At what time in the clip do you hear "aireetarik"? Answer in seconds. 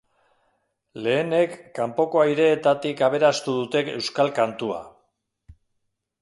2.23-3.05